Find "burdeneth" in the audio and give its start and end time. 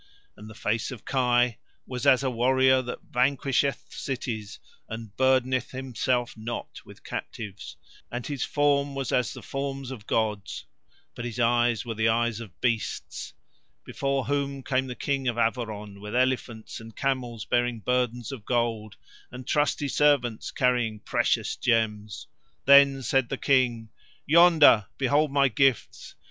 5.15-5.69